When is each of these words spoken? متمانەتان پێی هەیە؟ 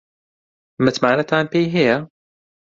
متمانەتان 0.83 1.45
پێی 1.53 1.67
هەیە؟ 1.75 1.97